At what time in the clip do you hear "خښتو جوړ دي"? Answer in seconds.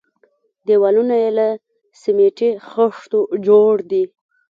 2.69-4.03